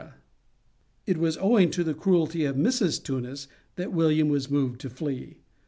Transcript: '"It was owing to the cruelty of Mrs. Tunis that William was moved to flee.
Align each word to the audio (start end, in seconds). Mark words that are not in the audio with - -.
'"It 1.11 1.17
was 1.19 1.37
owing 1.37 1.69
to 1.69 1.83
the 1.83 1.93
cruelty 1.93 2.43
of 2.45 2.55
Mrs. 2.55 3.03
Tunis 3.03 3.47
that 3.75 3.93
William 3.93 4.29
was 4.29 4.49
moved 4.49 4.81
to 4.81 4.89
flee. 4.89 5.37